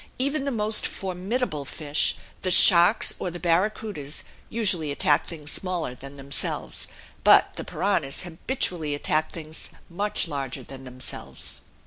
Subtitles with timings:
[0.17, 6.15] Even the most formidable fish, the sharks or the barracudas, usually attack things smaller than
[6.15, 6.87] themselves.
[7.23, 11.61] But the piranhas habitually attack things much larger than themselves.